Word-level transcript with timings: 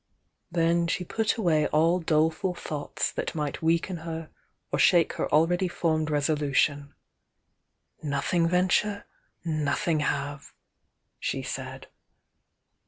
Then, 0.49 0.87
she 0.87 1.05
put 1.05 1.35
away 1.37 1.67
all 1.67 1.99
doleful 1.99 2.55
thoughts 2.55 3.11
that 3.11 3.35
might 3.35 3.61
weaken 3.61 3.97
her 3.97 4.31
or 4.71 4.79
shake 4.79 5.13
her 5.13 5.31
already 5.31 5.67
formed 5.67 6.07
resolu 6.07 6.55
tion:— 6.55 6.95
"Nothing 8.01 8.47
venture, 8.47 9.05
nothing 9.45 9.99
have!" 9.99 10.55
she 11.19 11.43
said. 11.43 11.85